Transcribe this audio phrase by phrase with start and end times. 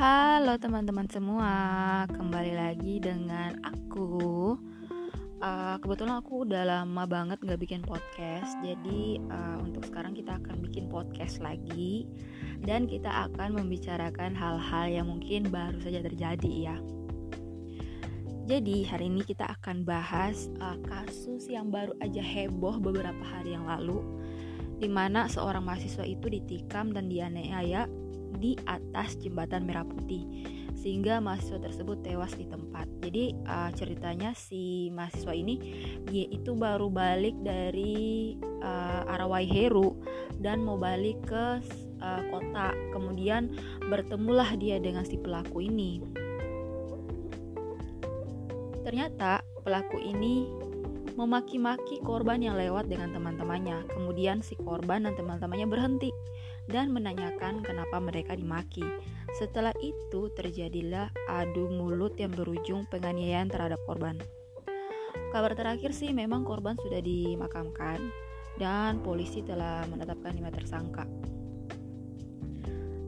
[0.00, 1.52] Halo teman-teman semua,
[2.08, 4.56] kembali lagi dengan aku.
[5.44, 10.64] Uh, kebetulan aku udah lama banget gak bikin podcast, jadi uh, untuk sekarang kita akan
[10.64, 12.08] bikin podcast lagi
[12.64, 16.76] dan kita akan membicarakan hal-hal yang mungkin baru saja terjadi ya.
[18.48, 23.68] Jadi hari ini kita akan bahas uh, kasus yang baru aja heboh beberapa hari yang
[23.68, 24.00] lalu,
[24.80, 27.84] di mana seorang mahasiswa itu ditikam dan dianiaya
[28.38, 30.22] di atas jembatan Merah Putih
[30.80, 32.88] sehingga mahasiswa tersebut tewas di tempat.
[33.04, 35.60] Jadi uh, ceritanya si mahasiswa ini
[36.08, 38.32] dia itu baru balik dari
[38.64, 40.00] uh, arah Waiheru
[40.40, 41.60] dan mau balik ke
[42.00, 42.72] uh, kota.
[42.96, 43.52] Kemudian
[43.92, 46.00] bertemulah dia dengan si pelaku ini.
[48.80, 50.48] Ternyata pelaku ini
[51.20, 53.84] memaki-maki korban yang lewat dengan teman-temannya.
[53.92, 56.08] Kemudian si korban dan teman-temannya berhenti
[56.70, 58.86] dan menanyakan kenapa mereka dimaki.
[59.38, 64.18] Setelah itu terjadilah adu mulut yang berujung penganiayaan terhadap korban.
[65.30, 68.10] Kabar terakhir sih memang korban sudah dimakamkan
[68.58, 71.06] dan polisi telah menetapkan lima tersangka.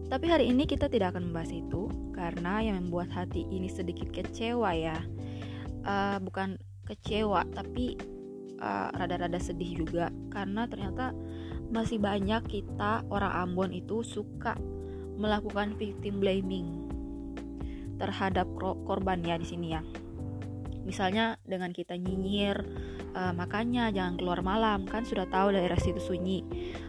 [0.06, 4.70] Tapi hari ini kita tidak akan membahas itu karena yang membuat hati ini sedikit kecewa
[4.76, 5.00] ya.
[5.82, 7.94] Uh, bukan kecewa tapi
[8.58, 11.14] eh, rada-rada uh, sedih juga karena ternyata
[11.72, 14.54] masih banyak kita orang Ambon itu suka
[15.16, 16.84] melakukan victim blaming
[17.96, 19.82] terhadap korban ya di sini ya.
[20.82, 22.58] Misalnya dengan kita nyinyir,
[23.14, 26.42] uh, makanya jangan keluar malam kan sudah tahu daerah situ sunyi.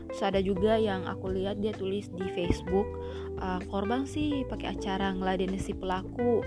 [0.10, 2.90] Terus ada juga yang aku lihat dia tulis di Facebook,
[3.38, 6.42] uh, korban sih pakai acara ngeladenin si pelaku.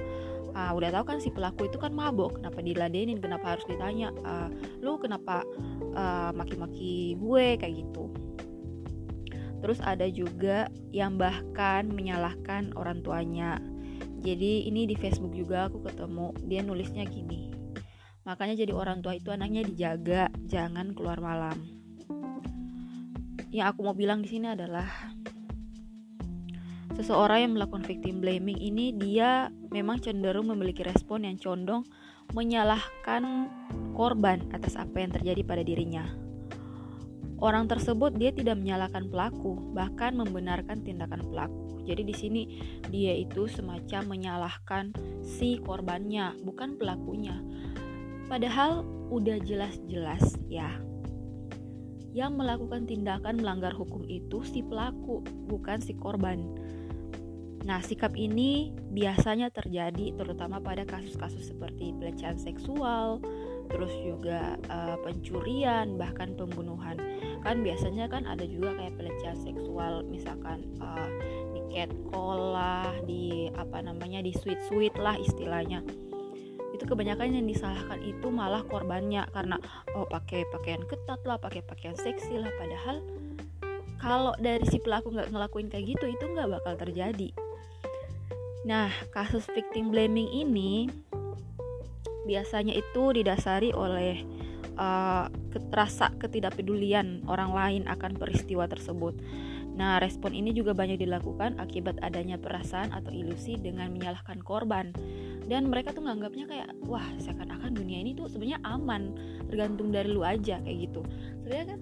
[0.57, 4.51] Uh, udah tahu kan si pelaku itu kan mabok, kenapa diladenin, kenapa harus ditanya, uh,
[4.83, 5.47] lu kenapa
[6.37, 8.13] maki-maki gue kayak gitu.
[9.61, 13.57] Terus ada juga yang bahkan menyalahkan orang tuanya.
[14.21, 17.53] Jadi ini di Facebook juga aku ketemu dia nulisnya gini.
[18.27, 21.63] Makanya jadi orang tua itu anaknya dijaga, jangan keluar malam.
[23.55, 24.91] Yang aku mau bilang di sini adalah
[26.99, 31.87] seseorang yang melakukan victim blaming ini dia memang cenderung memiliki respon yang condong
[32.35, 33.47] menyalahkan
[33.95, 36.26] korban atas apa yang terjadi pada dirinya.
[37.37, 41.85] Orang tersebut dia tidak menyalahkan pelaku, bahkan membenarkan tindakan pelaku.
[41.85, 42.43] Jadi di sini
[42.89, 47.37] dia itu semacam menyalahkan si korbannya, bukan pelakunya.
[48.27, 48.83] Padahal
[49.13, 50.81] udah jelas-jelas ya.
[52.17, 56.41] Yang melakukan tindakan melanggar hukum itu si pelaku, bukan si korban.
[57.67, 63.19] Nah, sikap ini biasanya terjadi terutama pada kasus-kasus seperti pelecehan seksual,
[63.69, 66.99] terus juga uh, pencurian, bahkan pembunuhan.
[67.43, 71.11] Kan biasanya kan ada juga kayak pelecehan seksual misalkan uh,
[71.55, 75.85] di catcall lah di apa namanya di sweet sweet lah istilahnya.
[76.75, 79.57] Itu kebanyakan yang disalahkan itu malah korbannya karena
[79.97, 82.53] oh pakai pakaian ketat lah pakai pakaian seksi lah.
[82.59, 83.01] Padahal
[83.97, 87.33] kalau dari si pelaku nggak ngelakuin kayak gitu itu nggak bakal terjadi.
[88.67, 90.91] Nah kasus victim blaming ini
[92.27, 94.27] biasanya itu didasari oleh
[94.77, 95.31] uh,
[95.73, 99.17] rasa ketidakpedulian orang lain akan peristiwa tersebut.
[99.77, 104.89] Nah, respon ini juga banyak dilakukan akibat adanya perasaan atau ilusi dengan menyalahkan korban.
[105.47, 109.13] Dan mereka tuh nganggapnya kayak, wah seakan-akan dunia ini tuh sebenarnya aman,
[109.53, 111.05] tergantung dari lu aja kayak gitu.
[111.45, 111.81] Sebenarnya kan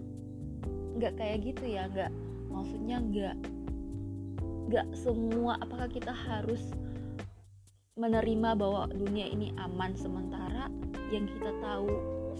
[0.99, 2.11] nggak kayak gitu ya, nggak
[2.51, 3.37] maksudnya nggak
[4.65, 6.75] nggak semua apakah kita harus
[7.95, 9.95] menerima bahwa dunia ini aman.
[9.95, 10.67] Sementara
[11.15, 11.87] yang kita tahu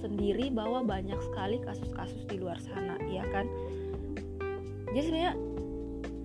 [0.03, 3.47] sendiri bahwa banyak sekali kasus-kasus di luar sana ya kan?
[4.91, 5.35] Jadi sebenarnya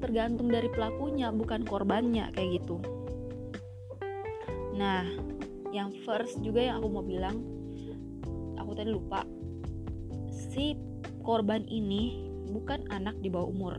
[0.01, 2.81] tergantung dari pelakunya bukan korbannya kayak gitu.
[4.73, 5.05] Nah
[5.69, 7.37] yang first juga yang aku mau bilang
[8.57, 9.21] aku tadi lupa.
[10.33, 10.73] Si
[11.21, 13.77] korban ini bukan anak di bawah umur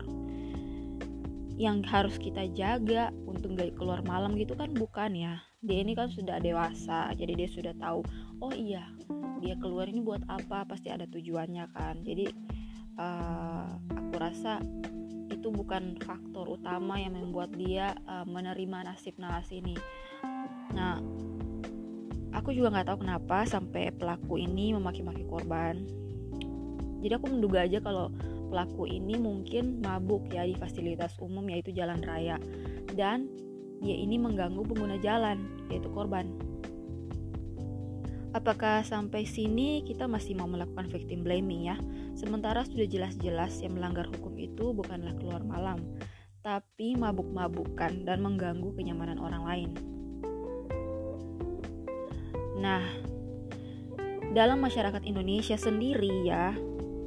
[1.61, 5.37] yang harus kita jaga untuk gak keluar malam gitu kan bukan ya.
[5.61, 8.01] Dia ini kan sudah dewasa jadi dia sudah tahu
[8.41, 8.89] oh iya
[9.45, 10.65] dia keluar ini buat apa?
[10.65, 12.01] Pasti ada tujuannya kan.
[12.01, 12.25] Jadi
[12.97, 14.57] uh, aku rasa
[15.29, 19.77] itu bukan faktor utama yang membuat dia uh, menerima nasib naas ini.
[20.73, 20.97] Nah
[22.33, 25.85] aku juga nggak tahu kenapa sampai pelaku ini memaki-maki korban.
[27.05, 28.09] Jadi aku menduga aja kalau
[28.51, 32.35] pelaku ini mungkin mabuk ya di fasilitas umum yaitu jalan raya
[32.99, 33.31] dan
[33.79, 36.27] dia ini mengganggu pengguna jalan yaitu korban
[38.31, 41.75] Apakah sampai sini kita masih mau melakukan victim blaming ya?
[42.15, 45.83] Sementara sudah jelas-jelas yang melanggar hukum itu bukanlah keluar malam,
[46.39, 49.69] tapi mabuk-mabukan dan mengganggu kenyamanan orang lain.
[52.55, 52.87] Nah,
[54.31, 56.55] dalam masyarakat Indonesia sendiri ya,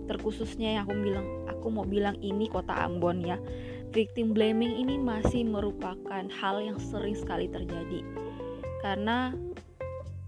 [0.04, 3.38] terkhususnya yang aku bilang, aku mau bilang ini kota Ambon ya.
[3.94, 8.02] Victim blaming ini masih merupakan hal yang sering sekali terjadi.
[8.82, 9.30] Karena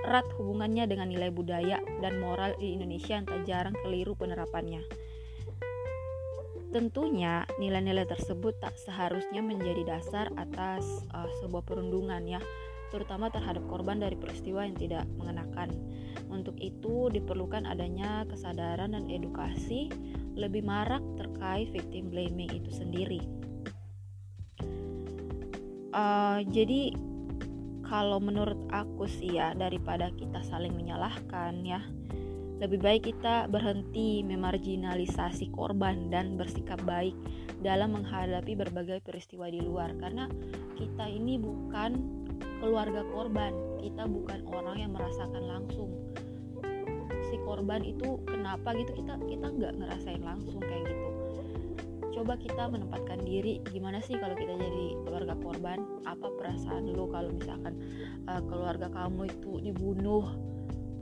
[0.07, 4.87] erat hubungannya dengan nilai budaya dan moral di Indonesia yang tak jarang keliru penerapannya.
[6.71, 12.41] Tentunya nilai-nilai tersebut tak seharusnya menjadi dasar atas uh, sebuah perundungan ya,
[12.91, 15.75] terutama terhadap korban dari peristiwa yang tidak mengenakan.
[16.31, 19.91] Untuk itu diperlukan adanya kesadaran dan edukasi
[20.37, 23.23] lebih marak terkait victim blaming itu sendiri.
[25.97, 26.93] Uh, jadi
[27.87, 31.81] kalau menurut aku sih ya daripada kita saling menyalahkan ya
[32.57, 37.13] lebih baik kita berhenti memarginalisasi korban dan bersikap baik
[37.61, 40.25] dalam menghadapi berbagai peristiwa di luar karena
[40.77, 42.25] kita ini bukan
[42.67, 43.55] keluarga korban.
[43.79, 45.95] Kita bukan orang yang merasakan langsung.
[47.31, 48.91] Si korban itu kenapa gitu?
[48.91, 51.09] Kita kita nggak ngerasain langsung kayak gitu.
[52.11, 53.63] Coba kita menempatkan diri.
[53.71, 55.79] Gimana sih kalau kita jadi keluarga korban?
[56.11, 57.79] Apa perasaan lo kalau misalkan
[58.27, 60.27] uh, keluarga kamu itu dibunuh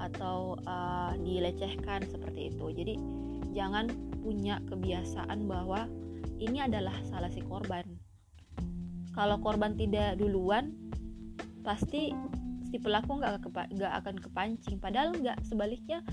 [0.05, 2.67] atau uh, dilecehkan seperti itu?
[2.77, 2.95] Jadi
[3.57, 3.89] jangan
[4.21, 5.89] punya kebiasaan bahwa
[6.37, 7.89] ini adalah salah si korban.
[9.15, 10.84] Kalau korban tidak duluan
[11.65, 12.13] pasti
[12.69, 14.77] si pelaku nggak akan kepancing.
[14.77, 16.05] Padahal nggak sebaliknya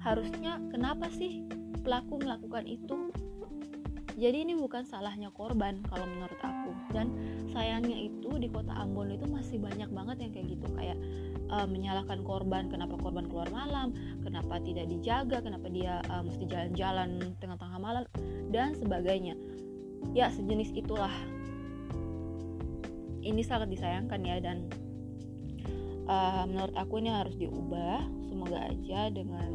[0.00, 1.44] harusnya kenapa sih
[1.84, 3.10] pelaku melakukan itu?
[4.16, 6.72] Jadi ini bukan salahnya korban kalau menurut aku.
[6.96, 7.12] Dan
[7.52, 10.66] sayangnya itu di kota Ambon itu masih banyak banget yang kayak gitu.
[10.72, 10.96] Kayak
[11.52, 13.92] uh, menyalahkan korban kenapa korban keluar malam
[14.24, 18.02] kenapa tidak dijaga kenapa dia uh, mesti jalan-jalan tengah-tengah malam
[18.54, 19.36] dan sebagainya.
[20.16, 21.12] Ya sejenis itulah.
[23.26, 24.70] Ini sangat disayangkan ya dan
[26.06, 29.50] uh, menurut aku ini harus diubah semoga aja dengan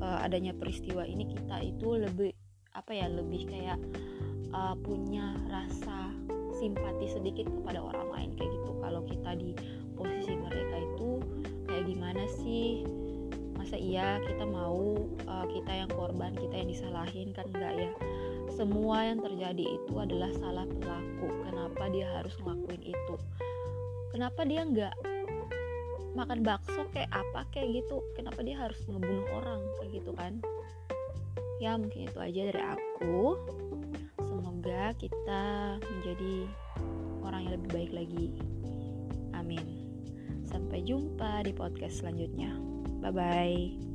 [0.00, 2.32] uh, adanya peristiwa ini kita itu lebih
[2.72, 3.78] apa ya lebih kayak
[4.56, 6.12] uh, punya rasa
[6.56, 8.30] simpati sedikit kepada orang lain.
[8.36, 9.50] Kayak gitu kalau kita di
[9.98, 11.10] posisi mereka itu
[11.68, 12.86] kayak gimana sih?
[13.58, 14.96] Masa iya kita mau
[15.26, 17.90] uh, kita yang korban kita yang disalahin kan enggak ya?
[18.52, 21.28] Semua yang terjadi itu adalah salah pelaku.
[21.48, 23.14] Kenapa dia harus ngelakuin itu?
[24.12, 24.94] Kenapa dia nggak
[26.12, 28.00] makan bakso kayak apa kayak gitu.
[28.16, 30.38] Kenapa dia harus ngebunuh orang kayak gitu kan?
[31.62, 33.38] Ya mungkin itu aja dari aku.
[34.22, 35.42] Semoga kita
[35.80, 36.34] menjadi
[37.22, 38.26] orang yang lebih baik lagi.
[39.32, 39.64] Amin.
[40.44, 42.52] Sampai jumpa di podcast selanjutnya.
[43.02, 43.91] Bye bye